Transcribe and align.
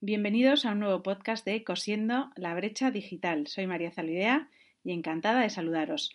Bienvenidos 0.00 0.64
a 0.64 0.70
un 0.70 0.78
nuevo 0.78 1.02
podcast 1.02 1.44
de 1.44 1.64
Cosiendo 1.64 2.30
la 2.36 2.54
brecha 2.54 2.92
digital. 2.92 3.48
Soy 3.48 3.66
María 3.66 3.90
Zalidea 3.90 4.48
y 4.84 4.92
encantada 4.92 5.40
de 5.40 5.50
saludaros. 5.50 6.14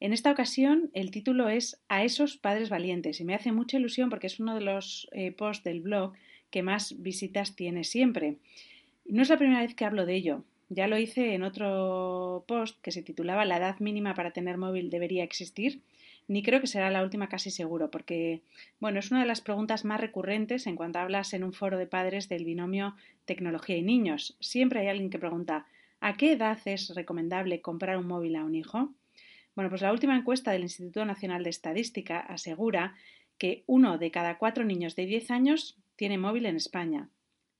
En 0.00 0.12
esta 0.12 0.30
ocasión 0.30 0.90
el 0.92 1.10
título 1.10 1.48
es 1.48 1.80
A 1.88 2.04
esos 2.04 2.36
padres 2.36 2.68
valientes 2.68 3.20
y 3.20 3.24
me 3.24 3.34
hace 3.34 3.50
mucha 3.50 3.78
ilusión 3.78 4.10
porque 4.10 4.26
es 4.26 4.38
uno 4.38 4.54
de 4.54 4.60
los 4.60 5.08
eh, 5.12 5.32
posts 5.32 5.64
del 5.64 5.80
blog 5.80 6.12
que 6.50 6.62
más 6.62 7.00
visitas 7.00 7.56
tiene 7.56 7.84
siempre. 7.84 8.36
No 9.06 9.22
es 9.22 9.30
la 9.30 9.38
primera 9.38 9.62
vez 9.62 9.74
que 9.74 9.86
hablo 9.86 10.04
de 10.04 10.14
ello. 10.14 10.44
Ya 10.68 10.86
lo 10.86 10.98
hice 10.98 11.32
en 11.32 11.42
otro 11.42 12.44
post 12.46 12.82
que 12.82 12.92
se 12.92 13.02
titulaba 13.02 13.46
La 13.46 13.56
edad 13.56 13.80
mínima 13.80 14.12
para 14.12 14.32
tener 14.32 14.58
móvil 14.58 14.90
debería 14.90 15.24
existir 15.24 15.80
ni 16.32 16.42
creo 16.42 16.62
que 16.62 16.66
será 16.66 16.90
la 16.90 17.02
última 17.02 17.28
casi 17.28 17.50
seguro, 17.50 17.90
porque, 17.90 18.40
bueno, 18.80 18.98
es 18.98 19.10
una 19.10 19.20
de 19.20 19.26
las 19.26 19.42
preguntas 19.42 19.84
más 19.84 20.00
recurrentes 20.00 20.66
en 20.66 20.76
cuanto 20.76 20.98
hablas 20.98 21.34
en 21.34 21.44
un 21.44 21.52
foro 21.52 21.76
de 21.76 21.86
padres 21.86 22.30
del 22.30 22.46
binomio 22.46 22.96
tecnología 23.26 23.76
y 23.76 23.82
niños. 23.82 24.34
Siempre 24.40 24.80
hay 24.80 24.88
alguien 24.88 25.10
que 25.10 25.18
pregunta 25.18 25.66
¿a 26.00 26.16
qué 26.16 26.32
edad 26.32 26.58
es 26.64 26.94
recomendable 26.94 27.60
comprar 27.60 27.98
un 27.98 28.06
móvil 28.06 28.36
a 28.36 28.44
un 28.44 28.54
hijo? 28.54 28.94
Bueno, 29.54 29.68
pues 29.68 29.82
la 29.82 29.92
última 29.92 30.16
encuesta 30.16 30.52
del 30.52 30.62
Instituto 30.62 31.04
Nacional 31.04 31.44
de 31.44 31.50
Estadística 31.50 32.18
asegura 32.20 32.94
que 33.36 33.62
uno 33.66 33.98
de 33.98 34.10
cada 34.10 34.38
cuatro 34.38 34.64
niños 34.64 34.96
de 34.96 35.04
10 35.04 35.30
años 35.30 35.76
tiene 35.96 36.16
móvil 36.16 36.46
en 36.46 36.56
España. 36.56 37.10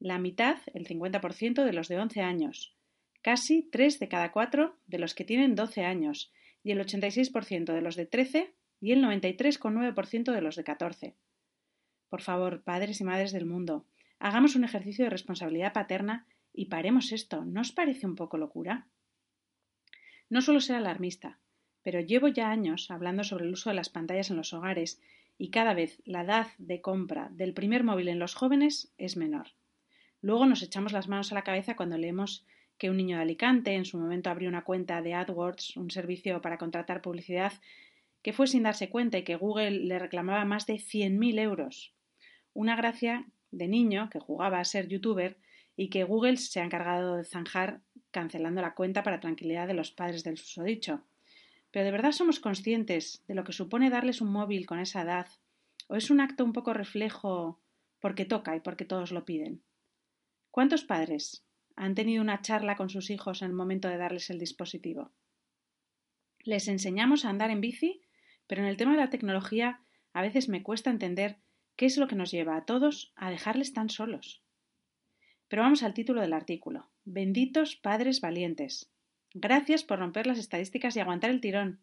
La 0.00 0.18
mitad, 0.18 0.56
el 0.72 0.88
50% 0.88 1.62
de 1.62 1.72
los 1.74 1.88
de 1.88 1.98
11 1.98 2.22
años. 2.22 2.74
Casi 3.20 3.68
tres 3.70 3.98
de 3.98 4.08
cada 4.08 4.32
cuatro 4.32 4.76
de 4.86 4.98
los 4.98 5.14
que 5.14 5.24
tienen 5.24 5.54
12 5.54 5.84
años 5.84 6.32
y 6.64 6.70
el 6.70 6.80
86% 6.80 7.74
de 7.74 7.82
los 7.82 7.96
de 7.96 8.06
13 8.06 8.50
y 8.82 8.90
el 8.90 9.02
93,9% 9.02 10.32
de 10.32 10.40
los 10.42 10.56
de 10.56 10.64
14. 10.64 11.14
Por 12.08 12.20
favor, 12.20 12.64
padres 12.64 13.00
y 13.00 13.04
madres 13.04 13.30
del 13.32 13.46
mundo, 13.46 13.86
hagamos 14.18 14.56
un 14.56 14.64
ejercicio 14.64 15.04
de 15.04 15.10
responsabilidad 15.10 15.72
paterna 15.72 16.26
y 16.52 16.66
paremos 16.66 17.12
esto. 17.12 17.44
¿No 17.44 17.60
os 17.60 17.70
parece 17.70 18.06
un 18.06 18.16
poco 18.16 18.36
locura? 18.36 18.88
No 20.28 20.42
suelo 20.42 20.60
ser 20.60 20.76
alarmista, 20.76 21.38
pero 21.82 22.00
llevo 22.00 22.26
ya 22.26 22.50
años 22.50 22.90
hablando 22.90 23.22
sobre 23.22 23.44
el 23.44 23.52
uso 23.52 23.70
de 23.70 23.76
las 23.76 23.88
pantallas 23.88 24.30
en 24.30 24.36
los 24.36 24.52
hogares 24.52 25.00
y 25.38 25.50
cada 25.50 25.74
vez 25.74 26.02
la 26.04 26.22
edad 26.22 26.48
de 26.58 26.80
compra 26.80 27.28
del 27.30 27.54
primer 27.54 27.84
móvil 27.84 28.08
en 28.08 28.18
los 28.18 28.34
jóvenes 28.34 28.92
es 28.98 29.16
menor. 29.16 29.48
Luego 30.20 30.44
nos 30.46 30.62
echamos 30.62 30.92
las 30.92 31.06
manos 31.06 31.30
a 31.30 31.36
la 31.36 31.44
cabeza 31.44 31.76
cuando 31.76 31.98
leemos 31.98 32.44
que 32.78 32.90
un 32.90 32.96
niño 32.96 33.16
de 33.16 33.22
Alicante 33.22 33.74
en 33.74 33.84
su 33.84 33.96
momento 33.96 34.28
abrió 34.28 34.48
una 34.48 34.64
cuenta 34.64 35.02
de 35.02 35.14
AdWords, 35.14 35.76
un 35.76 35.90
servicio 35.90 36.40
para 36.40 36.58
contratar 36.58 37.00
publicidad, 37.00 37.52
que 38.22 38.32
fue 38.32 38.46
sin 38.46 38.62
darse 38.62 38.88
cuenta 38.88 39.18
y 39.18 39.24
que 39.24 39.36
Google 39.36 39.70
le 39.70 39.98
reclamaba 39.98 40.44
más 40.44 40.66
de 40.66 40.74
100.000 40.74 41.38
euros. 41.40 41.94
Una 42.54 42.76
gracia 42.76 43.26
de 43.50 43.68
niño 43.68 44.08
que 44.10 44.20
jugaba 44.20 44.60
a 44.60 44.64
ser 44.64 44.88
youtuber 44.88 45.38
y 45.76 45.88
que 45.90 46.04
Google 46.04 46.36
se 46.36 46.60
ha 46.60 46.64
encargado 46.64 47.16
de 47.16 47.24
zanjar 47.24 47.80
cancelando 48.10 48.60
la 48.60 48.74
cuenta 48.74 49.02
para 49.02 49.20
tranquilidad 49.20 49.66
de 49.66 49.74
los 49.74 49.90
padres 49.90 50.22
del 50.24 50.38
susodicho. 50.38 51.02
Pero 51.70 51.84
¿de 51.84 51.92
verdad 51.92 52.12
somos 52.12 52.40
conscientes 52.40 53.24
de 53.26 53.34
lo 53.34 53.44
que 53.44 53.52
supone 53.52 53.90
darles 53.90 54.20
un 54.20 54.30
móvil 54.30 54.66
con 54.66 54.78
esa 54.78 55.02
edad? 55.02 55.26
¿O 55.88 55.96
es 55.96 56.10
un 56.10 56.20
acto 56.20 56.44
un 56.44 56.52
poco 56.52 56.74
reflejo 56.74 57.58
porque 58.00 58.24
toca 58.24 58.54
y 58.54 58.60
porque 58.60 58.84
todos 58.84 59.12
lo 59.12 59.24
piden? 59.24 59.62
¿Cuántos 60.50 60.84
padres 60.84 61.44
han 61.76 61.94
tenido 61.94 62.22
una 62.22 62.42
charla 62.42 62.76
con 62.76 62.90
sus 62.90 63.10
hijos 63.10 63.42
en 63.42 63.48
el 63.48 63.54
momento 63.54 63.88
de 63.88 63.96
darles 63.96 64.30
el 64.30 64.38
dispositivo. 64.38 65.10
Les 66.40 66.68
enseñamos 66.68 67.24
a 67.24 67.30
andar 67.30 67.50
en 67.50 67.60
bici, 67.60 68.02
pero 68.52 68.64
en 68.64 68.68
el 68.68 68.76
tema 68.76 68.90
de 68.90 68.98
la 68.98 69.08
tecnología 69.08 69.80
a 70.12 70.20
veces 70.20 70.50
me 70.50 70.62
cuesta 70.62 70.90
entender 70.90 71.38
qué 71.74 71.86
es 71.86 71.96
lo 71.96 72.06
que 72.06 72.16
nos 72.16 72.30
lleva 72.30 72.54
a 72.54 72.66
todos 72.66 73.14
a 73.16 73.30
dejarles 73.30 73.72
tan 73.72 73.88
solos. 73.88 74.42
Pero 75.48 75.62
vamos 75.62 75.82
al 75.82 75.94
título 75.94 76.20
del 76.20 76.34
artículo. 76.34 76.90
Benditos 77.06 77.76
padres 77.76 78.20
valientes. 78.20 78.92
Gracias 79.32 79.84
por 79.84 80.00
romper 80.00 80.26
las 80.26 80.36
estadísticas 80.36 80.94
y 80.94 81.00
aguantar 81.00 81.30
el 81.30 81.40
tirón. 81.40 81.80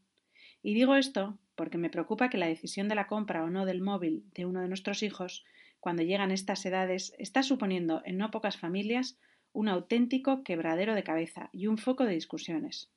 Y 0.61 0.75
digo 0.75 0.93
esto 0.95 1.39
porque 1.55 1.79
me 1.79 1.89
preocupa 1.89 2.29
que 2.29 2.37
la 2.37 2.45
decisión 2.45 2.87
de 2.87 2.93
la 2.93 3.07
compra 3.07 3.43
o 3.43 3.49
no 3.49 3.65
del 3.65 3.81
móvil 3.81 4.25
de 4.35 4.45
uno 4.45 4.61
de 4.61 4.67
nuestros 4.67 5.01
hijos, 5.01 5.45
cuando 5.79 6.03
llegan 6.03 6.29
estas 6.29 6.63
edades, 6.67 7.15
está 7.17 7.41
suponiendo 7.41 8.03
en 8.05 8.19
no 8.19 8.29
pocas 8.29 8.57
familias 8.57 9.17
un 9.53 9.69
auténtico 9.69 10.43
quebradero 10.43 10.93
de 10.93 11.03
cabeza 11.03 11.49
y 11.51 11.65
un 11.65 11.79
foco 11.79 12.05
de 12.05 12.13
discusiones. 12.13 12.91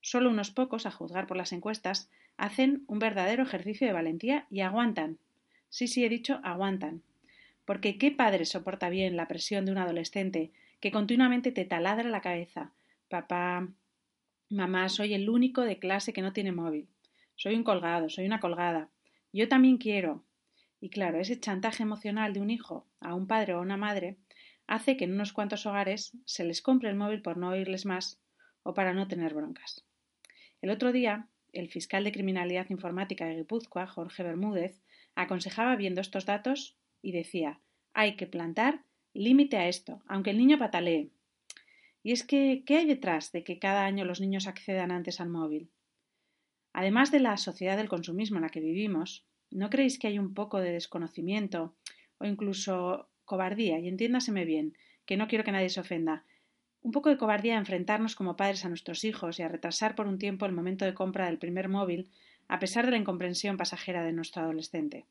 Solo 0.00 0.30
unos 0.30 0.52
pocos, 0.52 0.86
a 0.86 0.92
juzgar 0.92 1.26
por 1.26 1.36
las 1.36 1.52
encuestas, 1.52 2.08
hacen 2.38 2.84
un 2.86 2.98
verdadero 3.00 3.42
ejercicio 3.42 3.86
de 3.86 3.92
valentía 3.92 4.46
y 4.50 4.60
aguantan. 4.60 5.18
Sí, 5.68 5.88
sí, 5.88 6.04
he 6.04 6.08
dicho 6.08 6.40
aguantan. 6.42 7.02
Porque 7.66 7.98
¿qué 7.98 8.10
padre 8.10 8.46
soporta 8.46 8.88
bien 8.88 9.16
la 9.16 9.28
presión 9.28 9.66
de 9.66 9.72
un 9.72 9.78
adolescente 9.78 10.52
que 10.80 10.90
continuamente 10.90 11.52
te 11.52 11.66
taladra 11.66 12.08
la 12.08 12.22
cabeza? 12.22 12.72
Papá, 13.10 13.68
mamá, 14.48 14.88
soy 14.88 15.12
el 15.12 15.28
único 15.28 15.62
de 15.62 15.78
clase 15.78 16.14
que 16.14 16.22
no 16.22 16.32
tiene 16.32 16.52
móvil. 16.52 16.88
Soy 17.34 17.56
un 17.56 17.64
colgado, 17.64 18.08
soy 18.08 18.24
una 18.24 18.40
colgada. 18.40 18.88
Yo 19.32 19.48
también 19.48 19.76
quiero. 19.76 20.24
Y 20.80 20.90
claro, 20.90 21.18
ese 21.18 21.38
chantaje 21.38 21.82
emocional 21.82 22.32
de 22.32 22.40
un 22.40 22.50
hijo 22.50 22.86
a 23.00 23.14
un 23.14 23.26
padre 23.26 23.54
o 23.54 23.58
a 23.58 23.62
una 23.62 23.76
madre 23.76 24.16
hace 24.68 24.96
que 24.96 25.04
en 25.04 25.12
unos 25.12 25.32
cuantos 25.32 25.66
hogares 25.66 26.16
se 26.24 26.44
les 26.44 26.62
compre 26.62 26.88
el 26.88 26.96
móvil 26.96 27.20
por 27.20 27.36
no 27.36 27.50
oírles 27.50 27.84
más 27.84 28.20
o 28.62 28.74
para 28.74 28.94
no 28.94 29.08
tener 29.08 29.34
broncas. 29.34 29.84
El 30.62 30.70
otro 30.70 30.92
día, 30.92 31.28
el 31.60 31.68
fiscal 31.68 32.04
de 32.04 32.12
Criminalidad 32.12 32.70
Informática 32.70 33.26
de 33.26 33.36
Guipúzcoa, 33.36 33.86
Jorge 33.86 34.22
Bermúdez, 34.22 34.80
aconsejaba 35.14 35.76
viendo 35.76 36.00
estos 36.00 36.24
datos 36.24 36.76
y 37.02 37.12
decía 37.12 37.60
hay 37.92 38.16
que 38.16 38.26
plantar 38.26 38.84
límite 39.12 39.56
a 39.56 39.68
esto, 39.68 40.02
aunque 40.06 40.30
el 40.30 40.38
niño 40.38 40.58
patalee. 40.58 41.10
Y 42.04 42.12
es 42.12 42.24
que, 42.24 42.62
¿qué 42.64 42.76
hay 42.76 42.86
detrás 42.86 43.32
de 43.32 43.42
que 43.42 43.58
cada 43.58 43.84
año 43.84 44.04
los 44.04 44.20
niños 44.20 44.46
accedan 44.46 44.92
antes 44.92 45.20
al 45.20 45.28
móvil? 45.28 45.68
Además 46.72 47.10
de 47.10 47.18
la 47.18 47.36
sociedad 47.36 47.76
del 47.76 47.88
consumismo 47.88 48.36
en 48.36 48.42
la 48.42 48.50
que 48.50 48.60
vivimos, 48.60 49.26
¿no 49.50 49.68
creéis 49.68 49.98
que 49.98 50.06
hay 50.06 50.18
un 50.18 50.32
poco 50.32 50.60
de 50.60 50.72
desconocimiento 50.72 51.74
o 52.18 52.24
incluso 52.24 53.08
cobardía, 53.24 53.80
y 53.80 53.88
entiéndaseme 53.88 54.44
bien, 54.44 54.76
que 55.06 55.16
no 55.16 55.26
quiero 55.26 55.42
que 55.42 55.52
nadie 55.52 55.70
se 55.70 55.80
ofenda, 55.80 56.24
un 56.88 56.92
poco 56.92 57.10
de 57.10 57.18
cobardía 57.18 57.56
a 57.56 57.58
enfrentarnos 57.58 58.16
como 58.16 58.38
padres 58.38 58.64
a 58.64 58.70
nuestros 58.70 59.04
hijos 59.04 59.38
y 59.38 59.42
a 59.42 59.48
retrasar 59.48 59.94
por 59.94 60.06
un 60.06 60.18
tiempo 60.18 60.46
el 60.46 60.52
momento 60.52 60.86
de 60.86 60.94
compra 60.94 61.26
del 61.26 61.36
primer 61.36 61.68
móvil, 61.68 62.08
a 62.48 62.58
pesar 62.58 62.86
de 62.86 62.92
la 62.92 62.96
incomprensión 62.96 63.58
pasajera 63.58 64.02
de 64.04 64.14
nuestro 64.14 64.40
adolescente. 64.40 65.04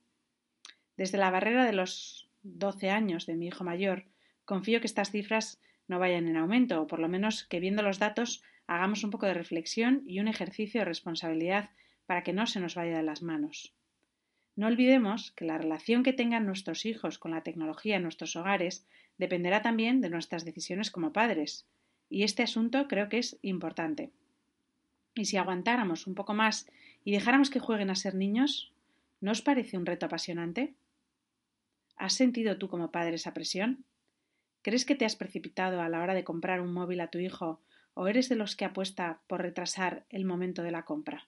Desde 0.96 1.20
la 1.20 1.30
barrera 1.30 1.66
de 1.66 1.74
los 1.74 2.32
doce 2.42 2.90
años 2.90 3.28
de 3.28 3.36
mi 3.36 3.46
hijo 3.46 3.64
mayor, 3.64 4.06
confío 4.44 4.80
que 4.82 4.88
estas 4.88 5.12
cifras 5.12 5.62
no 5.88 6.00
vayan 6.00 6.28
en 6.28 6.38
aumento, 6.38 6.82
o 6.82 6.88
por 6.88 6.98
lo 6.98 7.10
menos 7.10 7.44
que 7.44 7.60
viendo 7.60 7.84
los 7.84 8.00
datos 8.00 8.42
hagamos 8.66 9.04
un 9.04 9.12
poco 9.12 9.28
de 9.28 9.36
reflexión 9.36 10.02
y 10.08 10.20
un 10.20 10.28
ejercicio 10.28 10.82
de 10.82 10.86
responsabilidad 10.86 11.70
para 12.08 12.24
que 12.24 12.34
no 12.34 12.48
se 12.48 12.60
nos 12.60 12.74
vaya 12.74 12.98
de 12.98 13.04
las 13.04 13.22
manos. 13.22 13.76
No 14.56 14.66
olvidemos 14.66 15.32
que 15.34 15.46
la 15.46 15.60
relación 15.60 16.02
que 16.02 16.14
tengan 16.14 16.48
nuestros 16.48 16.88
hijos 16.88 17.20
con 17.20 17.30
la 17.30 17.44
tecnología 17.44 17.98
en 17.98 18.02
nuestros 18.02 18.36
hogares 18.36 18.88
dependerá 19.18 19.62
también 19.62 20.02
de 20.02 20.10
nuestras 20.10 20.46
decisiones 20.46 20.92
como 20.92 21.13
padres, 21.13 21.68
y 22.09 22.24
este 22.24 22.44
asunto 22.44 22.88
creo 22.88 23.09
que 23.09 23.19
es 23.19 23.38
importante. 23.42 24.12
Y 25.15 25.25
si 25.25 25.38
aguantáramos 25.38 26.07
un 26.07 26.15
poco 26.15 26.33
más 26.33 26.68
y 27.04 27.12
dejáramos 27.12 27.50
que 27.50 27.59
jueguen 27.59 27.89
a 27.89 27.95
ser 27.95 28.15
niños, 28.15 28.71
¿no 29.19 29.31
os 29.31 29.42
parece 29.42 29.77
un 29.77 29.86
reto 29.86 30.06
apasionante? 30.06 30.75
¿Has 31.95 32.13
sentido 32.13 32.57
tú 32.57 32.69
como 32.69 32.92
padre 32.92 33.15
esa 33.15 33.33
presión? 33.33 33.83
¿Crees 34.62 34.86
que 34.86 34.95
te 34.95 35.06
has 35.06 35.15
precipitado 35.15 35.81
a 35.81 35.89
la 35.89 36.01
hora 36.01 36.13
de 36.13 36.24
comprar 36.24 36.62
un 36.62 36.74
móvil 36.74 37.01
a 37.01 37.09
tu 37.09 37.18
hijo 37.18 37.62
o 37.94 38.07
eres 38.07 38.30
de 38.30 38.36
los 38.36 38.56
que 38.56 38.65
apuesta 38.65 39.21
por 39.27 39.42
retrasar 39.42 40.06
el 40.10 40.25
momento 40.25 40.62
de 40.62 40.71
la 40.71 40.86
compra? 40.86 41.27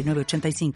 906985. 0.03 0.71